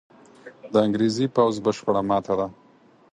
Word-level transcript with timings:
د 0.71 0.73
انګرېزي 0.85 1.25
پوځ 1.35 1.55
بشپړه 1.65 2.01
ماته 2.09 2.33
ده. 2.39 2.47